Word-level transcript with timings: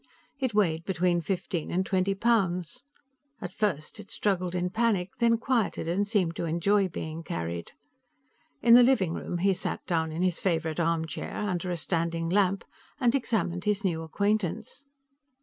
It 0.39 0.55
weighed 0.55 0.83
between 0.83 1.21
fifteen 1.21 1.69
and 1.69 1.85
twenty 1.85 2.15
pounds. 2.15 2.81
At 3.39 3.53
first, 3.53 3.99
it 3.99 4.09
struggled 4.09 4.55
in 4.55 4.71
panic, 4.71 5.11
then 5.19 5.37
quieted 5.37 5.87
and 5.87 6.07
seemed 6.07 6.35
to 6.37 6.45
enjoy 6.45 6.87
being 6.87 7.21
carried. 7.21 7.73
In 8.63 8.73
the 8.73 8.81
living 8.81 9.13
room 9.13 9.37
he 9.37 9.53
sat 9.53 9.85
down 9.85 10.11
in 10.11 10.23
his 10.23 10.39
favorite 10.39 10.79
armchair, 10.79 11.35
under 11.35 11.69
a 11.69 11.77
standing 11.77 12.29
lamp, 12.29 12.63
and 12.99 13.13
examined 13.13 13.65
his 13.65 13.85
new 13.85 14.01
acquaintance. 14.01 14.87